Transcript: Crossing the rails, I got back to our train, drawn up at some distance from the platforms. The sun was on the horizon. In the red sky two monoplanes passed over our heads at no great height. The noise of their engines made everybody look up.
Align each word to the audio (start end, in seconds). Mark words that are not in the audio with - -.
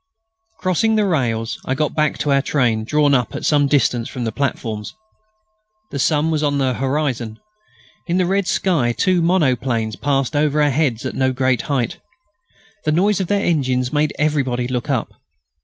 Crossing 0.57 0.95
the 0.95 1.05
rails, 1.05 1.59
I 1.63 1.75
got 1.75 1.93
back 1.93 2.17
to 2.17 2.31
our 2.31 2.41
train, 2.41 2.85
drawn 2.85 3.13
up 3.13 3.35
at 3.35 3.45
some 3.45 3.67
distance 3.67 4.09
from 4.09 4.23
the 4.23 4.31
platforms. 4.31 4.95
The 5.91 5.99
sun 5.99 6.31
was 6.31 6.41
on 6.41 6.57
the 6.57 6.73
horizon. 6.73 7.37
In 8.07 8.17
the 8.17 8.25
red 8.25 8.47
sky 8.47 8.93
two 8.93 9.21
monoplanes 9.21 9.95
passed 9.95 10.35
over 10.35 10.59
our 10.59 10.71
heads 10.71 11.05
at 11.05 11.13
no 11.13 11.31
great 11.31 11.61
height. 11.69 11.99
The 12.83 12.91
noise 12.91 13.19
of 13.21 13.27
their 13.27 13.45
engines 13.45 13.93
made 13.93 14.11
everybody 14.17 14.67
look 14.67 14.89
up. 14.89 15.11